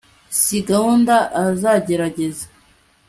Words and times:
sinzi 0.39 0.59
gahunda 0.69 1.15
azagerageza 1.41 2.45